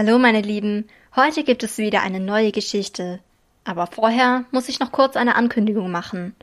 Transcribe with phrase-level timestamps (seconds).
[0.00, 3.18] Hallo meine Lieben, heute gibt es wieder eine neue Geschichte.
[3.64, 6.36] Aber vorher muss ich noch kurz eine Ankündigung machen.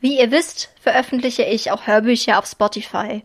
[0.00, 3.24] Wie ihr wisst, veröffentliche ich auch Hörbücher auf Spotify.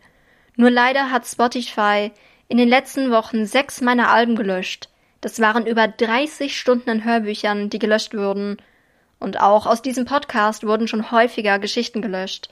[0.58, 2.12] Nur leider hat Spotify
[2.50, 4.90] in den letzten Wochen sechs meiner Alben gelöscht.
[5.22, 8.58] Das waren über 30 Stunden an Hörbüchern, die gelöscht wurden.
[9.18, 12.50] Und auch aus diesem Podcast wurden schon häufiger Geschichten gelöscht.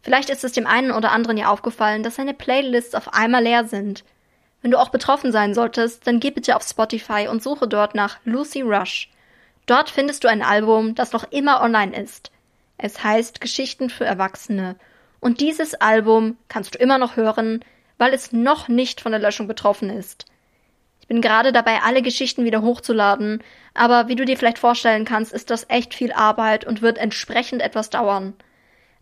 [0.00, 3.66] Vielleicht ist es dem einen oder anderen ja aufgefallen, dass seine Playlists auf einmal leer
[3.66, 4.02] sind–
[4.62, 8.18] wenn du auch betroffen sein solltest, dann geh bitte auf Spotify und suche dort nach
[8.24, 9.10] Lucy Rush.
[9.66, 12.32] Dort findest du ein Album, das noch immer online ist.
[12.78, 14.76] Es heißt Geschichten für Erwachsene.
[15.20, 17.64] Und dieses Album kannst du immer noch hören,
[17.98, 20.26] weil es noch nicht von der Löschung betroffen ist.
[21.00, 23.42] Ich bin gerade dabei, alle Geschichten wieder hochzuladen,
[23.74, 27.62] aber wie du dir vielleicht vorstellen kannst, ist das echt viel Arbeit und wird entsprechend
[27.62, 28.34] etwas dauern.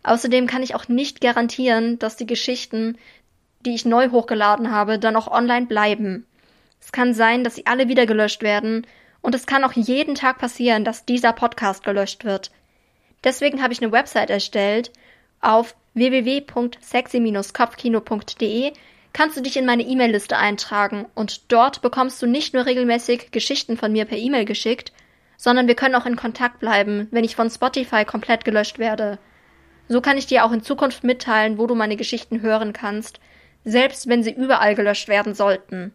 [0.03, 2.97] Außerdem kann ich auch nicht garantieren, dass die Geschichten,
[3.65, 6.25] die ich neu hochgeladen habe, dann auch online bleiben.
[6.79, 8.85] Es kann sein, dass sie alle wieder gelöscht werden
[9.21, 12.51] und es kann auch jeden Tag passieren, dass dieser Podcast gelöscht wird.
[13.23, 14.91] Deswegen habe ich eine Website erstellt.
[15.41, 18.73] Auf www.sexy-kopfkino.de
[19.13, 23.75] kannst du dich in meine E-Mail-Liste eintragen und dort bekommst du nicht nur regelmäßig Geschichten
[23.75, 24.93] von mir per E-Mail geschickt,
[25.35, 29.17] sondern wir können auch in Kontakt bleiben, wenn ich von Spotify komplett gelöscht werde.
[29.89, 33.19] So kann ich dir auch in Zukunft mitteilen, wo du meine Geschichten hören kannst
[33.67, 35.93] selbst wenn sie überall gelöscht werden sollten.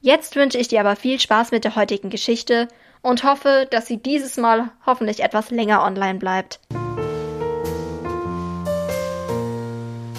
[0.00, 2.68] Jetzt wünsche ich dir aber viel Spaß mit der heutigen Geschichte
[3.02, 6.58] und hoffe, dass sie dieses Mal hoffentlich etwas länger online bleibt.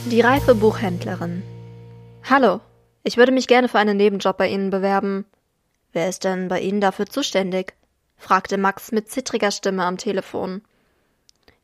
[0.06, 1.42] Die reife Buchhändlerin.
[2.30, 2.60] Hallo,
[3.04, 5.26] ich würde mich gerne für einen Nebenjob bei Ihnen bewerben.
[5.94, 7.74] Wer ist denn bei Ihnen dafür zuständig?
[8.18, 10.62] fragte Max mit zittriger Stimme am Telefon.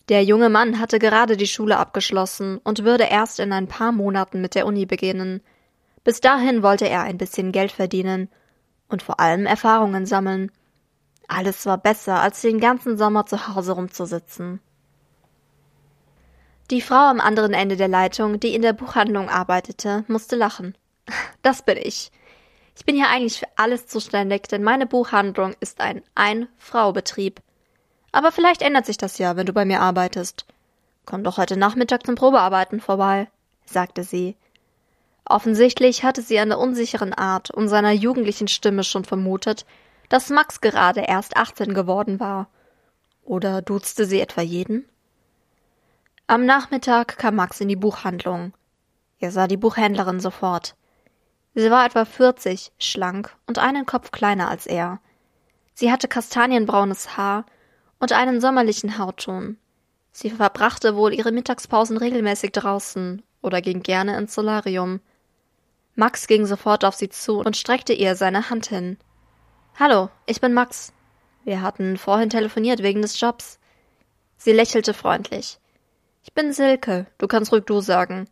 [0.09, 4.39] Der junge Mann hatte gerade die Schule abgeschlossen und würde erst in ein paar Monaten
[4.39, 5.41] mit der Uni beginnen.
[6.03, 8.29] Bis dahin wollte er ein bisschen Geld verdienen
[8.87, 10.51] und vor allem Erfahrungen sammeln.
[11.27, 14.61] Alles war besser, als den ganzen Sommer zu Hause rumzusitzen.
[16.71, 20.77] Die Frau am anderen Ende der Leitung, die in der Buchhandlung arbeitete, musste lachen.
[21.41, 22.11] Das bin ich.
[22.75, 27.41] Ich bin hier eigentlich für alles zuständig, denn meine Buchhandlung ist ein Ein-Frau-Betrieb.
[28.11, 30.45] Aber vielleicht ändert sich das ja, wenn du bei mir arbeitest.
[31.05, 33.27] Komm doch heute Nachmittag zum Probearbeiten vorbei,
[33.65, 34.35] sagte sie.
[35.25, 39.65] Offensichtlich hatte sie an der unsicheren Art und seiner jugendlichen Stimme schon vermutet,
[40.09, 42.47] dass Max gerade erst 18 geworden war.
[43.23, 44.85] Oder duzte sie etwa jeden?
[46.27, 48.53] Am Nachmittag kam Max in die Buchhandlung.
[49.19, 50.75] Er sah die Buchhändlerin sofort.
[51.55, 54.99] Sie war etwa 40, schlank und einen Kopf kleiner als er.
[55.73, 57.45] Sie hatte kastanienbraunes Haar
[57.99, 59.57] und einen sommerlichen Hautton.
[60.11, 64.99] Sie verbrachte wohl ihre Mittagspausen regelmäßig draußen oder ging gerne ins Solarium.
[65.95, 68.97] Max ging sofort auf sie zu und streckte ihr seine Hand hin.
[69.79, 70.93] Hallo, ich bin Max.
[71.43, 73.59] Wir hatten vorhin telefoniert wegen des Jobs.
[74.37, 75.59] Sie lächelte freundlich.
[76.23, 78.27] Ich bin Silke, du kannst ruhig du sagen.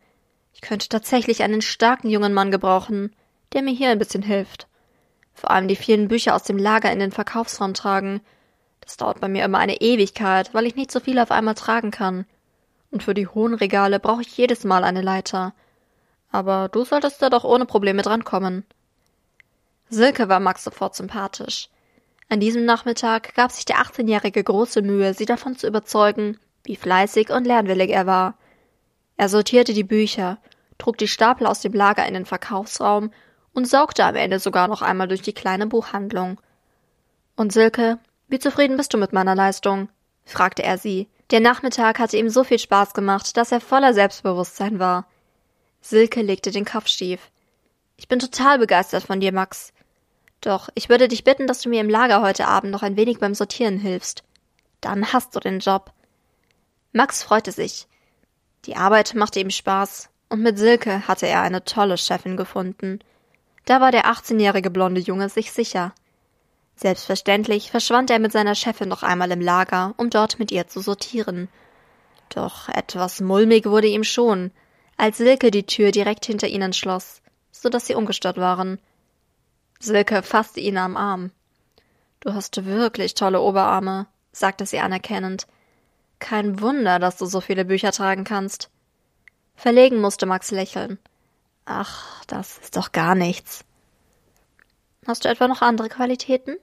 [0.52, 3.14] Ich könnte tatsächlich einen starken jungen Mann gebrauchen,
[3.52, 4.68] der mir hier ein bisschen hilft.
[5.34, 8.20] Vor allem die vielen Bücher aus dem Lager in den Verkaufsraum tragen,
[8.86, 11.90] das dauert bei mir immer eine Ewigkeit, weil ich nicht so viel auf einmal tragen
[11.90, 12.24] kann.
[12.92, 15.54] Und für die hohen Regale brauche ich jedes Mal eine Leiter.
[16.30, 18.64] Aber du solltest da doch ohne Probleme drankommen.
[19.88, 21.68] Silke war Max sofort sympathisch.
[22.28, 27.30] An diesem Nachmittag gab sich der 18-Jährige große Mühe, sie davon zu überzeugen, wie fleißig
[27.30, 28.34] und lernwillig er war.
[29.16, 30.38] Er sortierte die Bücher,
[30.78, 33.10] trug die Stapel aus dem Lager in den Verkaufsraum
[33.52, 36.40] und saugte am Ende sogar noch einmal durch die kleine Buchhandlung.
[37.36, 37.98] Und Silke,
[38.28, 39.88] wie zufrieden bist du mit meiner Leistung?
[40.24, 41.08] fragte er sie.
[41.30, 45.06] Der Nachmittag hatte ihm so viel Spaß gemacht, dass er voller Selbstbewusstsein war.
[45.80, 47.30] Silke legte den Kopf schief.
[47.96, 49.72] Ich bin total begeistert von dir, Max.
[50.40, 53.18] Doch ich würde dich bitten, dass du mir im Lager heute Abend noch ein wenig
[53.18, 54.22] beim Sortieren hilfst.
[54.80, 55.92] Dann hast du den Job.
[56.92, 57.86] Max freute sich.
[58.64, 63.00] Die Arbeit machte ihm Spaß, und mit Silke hatte er eine tolle Chefin gefunden.
[63.64, 65.94] Da war der 18-jährige blonde Junge sich sicher.
[66.76, 70.80] Selbstverständlich verschwand er mit seiner Chefin noch einmal im Lager, um dort mit ihr zu
[70.80, 71.48] sortieren.
[72.28, 74.50] Doch etwas mulmig wurde ihm schon,
[74.98, 78.78] als Silke die Tür direkt hinter ihnen schloss, so dass sie ungestört waren.
[79.78, 81.30] Silke fasste ihn am Arm.
[82.20, 85.46] Du hast wirklich tolle Oberarme, sagte sie anerkennend.
[86.18, 88.70] Kein Wunder, dass du so viele Bücher tragen kannst.
[89.54, 90.98] Verlegen musste Max lächeln.
[91.66, 93.65] Ach, das ist doch gar nichts.
[95.06, 96.56] Hast du etwa noch andere Qualitäten?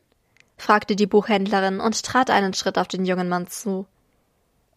[0.58, 3.88] fragte die Buchhändlerin und trat einen Schritt auf den jungen Mann zu.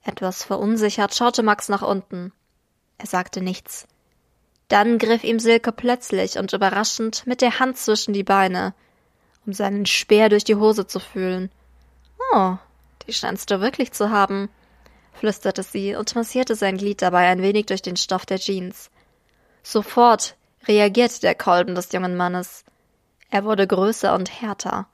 [0.04, 2.32] Etwas verunsichert schaute Max nach unten.
[2.98, 3.86] Er sagte nichts.
[4.68, 8.74] Dann griff ihm Silke plötzlich und überraschend mit der Hand zwischen die Beine.
[9.44, 11.52] um seinen Speer durch die Hose zu fühlen.
[12.32, 12.56] Oh,
[13.06, 14.48] die scheinst du wirklich zu haben,
[15.12, 18.90] flüsterte sie und massierte sein Glied dabei ein wenig durch den Stoff der Jeans.
[19.62, 20.36] Sofort
[20.66, 22.64] reagierte der Kolben des jungen Mannes.
[23.36, 24.86] Er wurde größer und härter.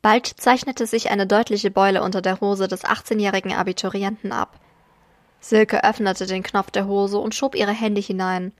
[0.00, 4.60] Bald zeichnete sich eine deutliche Beule unter der Hose des 18-jährigen Abiturienten ab.
[5.40, 8.52] Silke öffnete den Knopf der Hose und schob ihre Hände hinein,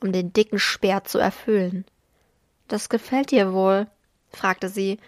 [0.00, 1.84] um den dicken Speer zu erfüllen.
[2.68, 3.88] Das gefällt dir wohl?
[4.30, 5.00] fragte sie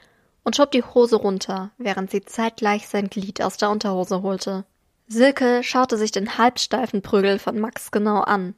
[0.43, 4.65] und schob die Hose runter, während sie zeitgleich sein Glied aus der Unterhose holte.
[5.07, 8.57] Silke schaute sich den halbsteifen Prügel von Max genau an.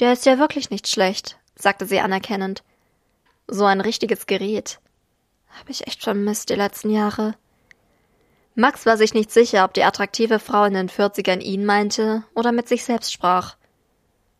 [0.00, 2.64] Der ist ja wirklich nicht schlecht, sagte sie anerkennend.
[3.50, 4.78] So ein richtiges Gerät.
[5.58, 7.34] Hab ich echt vermisst die letzten Jahre.
[8.54, 12.52] Max war sich nicht sicher, ob die attraktive Frau in den Vierzigern ihn meinte oder
[12.52, 13.56] mit sich selbst sprach.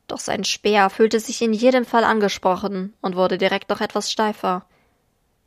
[0.09, 4.67] Doch sein Speer fühlte sich in jedem Fall angesprochen und wurde direkt noch etwas steifer.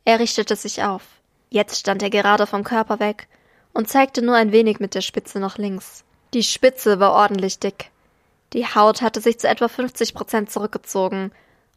[0.04, 1.02] Er richtete sich auf.
[1.48, 3.28] Jetzt stand er gerade vom Körper weg
[3.72, 6.02] und zeigte nur ein wenig mit der Spitze nach links.
[6.34, 7.90] Die Spitze war ordentlich dick.
[8.54, 11.30] Die Haut hatte sich zu etwa 50 Prozent zurückgezogen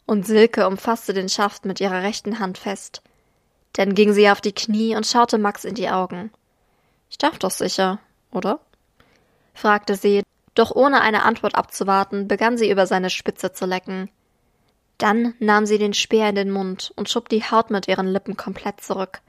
[0.06, 3.02] und Silke umfasste den Schaft mit ihrer rechten Hand fest.
[3.74, 6.32] Dann ging sie auf die Knie und schaute Max in die Augen.
[7.10, 8.00] Ich darf doch sicher,
[8.32, 8.60] oder?
[9.54, 10.24] fragte sie,
[10.54, 14.10] doch ohne eine Antwort abzuwarten, begann sie über seine Spitze zu lecken.
[14.98, 18.38] Dann nahm sie den Speer in den Mund und schob die Haut mit ihren Lippen
[18.38, 19.22] komplett zurück.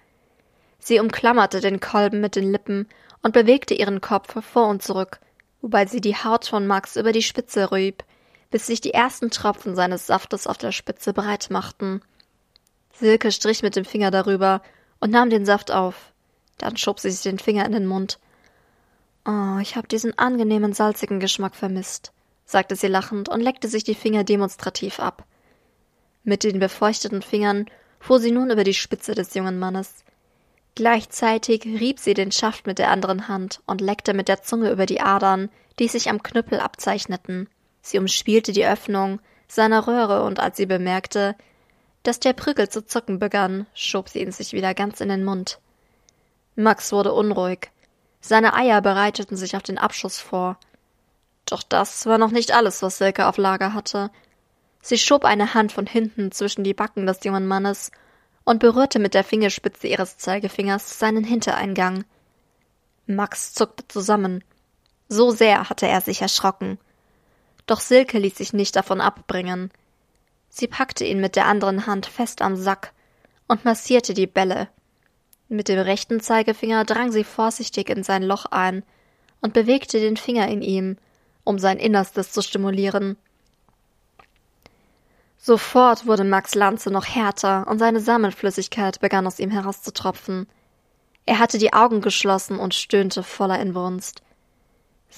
[0.78, 2.88] Sie umklammerte den Kolben mit den Lippen
[3.22, 5.18] und bewegte ihren Kopf vor und zurück,
[5.60, 8.04] wobei sie die Haut von Max über die Spitze rieb,
[8.50, 12.00] bis sich die ersten Tropfen seines Saftes auf der Spitze breit machten.
[12.92, 14.62] Silke strich mit dem Finger darüber
[15.00, 16.12] und nahm den Saft auf.
[16.58, 18.18] Dann schob sie sich den Finger in den Mund.
[19.26, 22.12] Oh, ich habe diesen angenehmen salzigen Geschmack vermisst,
[22.44, 25.24] sagte sie lachend und leckte sich die Finger demonstrativ ab.
[26.22, 27.66] Mit den befeuchteten Fingern
[27.98, 30.04] fuhr sie nun über die Spitze des jungen Mannes.
[30.76, 34.86] Gleichzeitig rieb sie den Schaft mit der anderen Hand und leckte mit der Zunge über
[34.86, 37.48] die Adern, die sich am Knüppel abzeichneten.
[37.86, 41.36] Sie umspielte die Öffnung seiner Röhre und als sie bemerkte,
[42.02, 45.60] dass der Prügel zu zucken begann, schob sie ihn sich wieder ganz in den Mund.
[46.56, 47.70] Max wurde unruhig.
[48.20, 50.58] Seine Eier bereiteten sich auf den Abschuss vor.
[51.44, 54.10] Doch das war noch nicht alles, was Silke auf Lager hatte.
[54.82, 57.92] Sie schob eine Hand von hinten zwischen die Backen des jungen Mannes
[58.42, 62.04] und berührte mit der Fingerspitze ihres Zeigefingers seinen Hintereingang.
[63.06, 64.42] Max zuckte zusammen.
[65.08, 66.80] So sehr hatte er sich erschrocken.
[67.66, 69.70] Doch Silke ließ sich nicht davon abbringen.
[70.48, 72.92] Sie packte ihn mit der anderen Hand fest am Sack
[73.48, 74.68] und massierte die Bälle.
[75.48, 78.82] Mit dem rechten Zeigefinger drang sie vorsichtig in sein Loch ein
[79.40, 80.96] und bewegte den Finger in ihm,
[81.44, 83.16] um sein Innerstes zu stimulieren.
[85.38, 90.48] Sofort wurde Max Lanze noch härter und seine Samenflüssigkeit begann aus ihm herauszutropfen.
[91.24, 94.22] Er hatte die Augen geschlossen und stöhnte voller Inbrunst.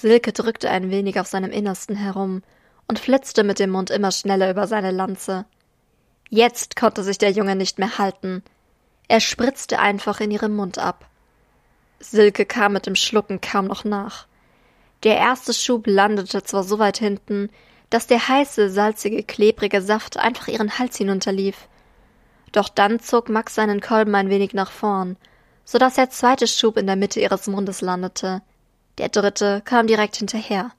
[0.00, 2.42] Silke drückte ein wenig auf seinem Innersten herum
[2.86, 5.44] und flitzte mit dem Mund immer schneller über seine Lanze.
[6.30, 8.44] Jetzt konnte sich der Junge nicht mehr halten.
[9.08, 11.06] Er spritzte einfach in ihrem Mund ab.
[11.98, 14.28] Silke kam mit dem Schlucken kaum noch nach.
[15.02, 17.50] Der erste Schub landete zwar so weit hinten,
[17.90, 21.66] dass der heiße, salzige, klebrige Saft einfach ihren Hals hinunterlief.
[22.52, 25.16] Doch dann zog Max seinen Kolben ein wenig nach vorn,
[25.64, 28.42] so dass der zweite Schub in der Mitte ihres Mundes landete.
[28.98, 30.72] Der dritte kam direkt hinterher.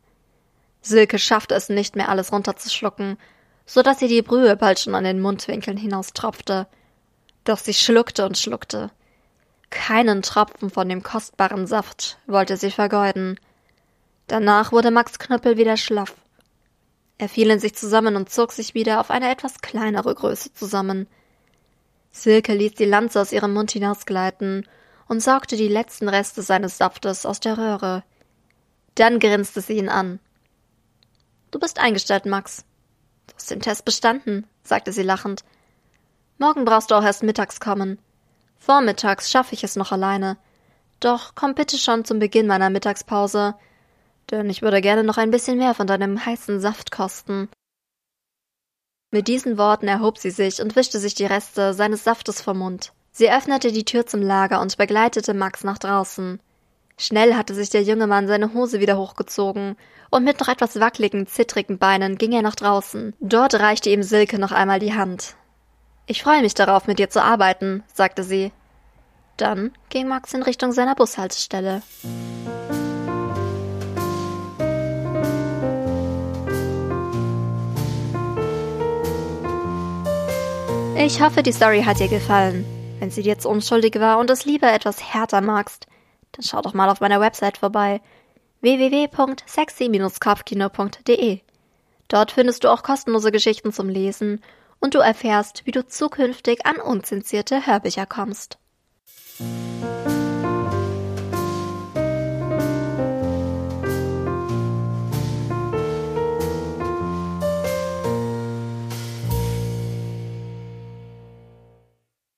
[0.81, 3.17] Silke schaffte es nicht mehr, alles runterzuschlucken,
[3.65, 6.67] so dass ihr die Brühe bald schon an den Mundwinkeln hinaustropfte.
[7.43, 8.91] Doch sie schluckte und schluckte.
[9.69, 13.39] Keinen Tropfen von dem kostbaren Saft wollte sie vergeuden.
[14.27, 16.13] Danach wurde Max Knüppel wieder schlaff.
[17.17, 21.07] Er fiel in sich zusammen und zog sich wieder auf eine etwas kleinere Größe zusammen.
[22.11, 24.65] Silke ließ die Lanze aus ihrem Mund hinausgleiten
[25.09, 28.03] und saugte die letzten Reste seines Saftes aus der Röhre.
[28.95, 30.19] Dann grinste sie ihn an.
[31.51, 32.63] Du bist eingestellt, Max.
[33.27, 35.43] Du hast den Test bestanden, sagte sie lachend.
[36.37, 37.97] Morgen brauchst du auch erst mittags kommen.
[38.59, 40.37] Vormittags schaffe ich es noch alleine.
[40.99, 43.55] Doch komm bitte schon zum Beginn meiner Mittagspause,
[44.29, 47.49] denn ich würde gerne noch ein bisschen mehr von deinem heißen Saft kosten.
[49.11, 52.93] Mit diesen Worten erhob sie sich und wischte sich die Reste seines Saftes vom Mund.
[53.19, 56.39] Sie öffnete die Tür zum Lager und begleitete Max nach draußen.
[56.97, 59.75] Schnell hatte sich der junge Mann seine Hose wieder hochgezogen,
[60.09, 63.13] und mit noch etwas wackeligen, zittrigen Beinen ging er nach draußen.
[63.19, 65.35] Dort reichte ihm Silke noch einmal die Hand.
[66.05, 68.53] Ich freue mich darauf, mit dir zu arbeiten, sagte sie.
[69.35, 71.81] Dann ging Max in Richtung seiner Bushaltestelle.
[80.95, 82.78] Ich hoffe, die Story hat dir gefallen.
[82.99, 85.87] Wenn sie dir jetzt unschuldig war und es lieber etwas härter magst,
[86.33, 88.01] dann schau doch mal auf meiner Website vorbei
[88.61, 91.39] www.sexy-kopfkino.de.
[92.09, 94.41] Dort findest du auch kostenlose Geschichten zum Lesen
[94.79, 98.57] und du erfährst, wie du zukünftig an unzensierte Hörbücher kommst.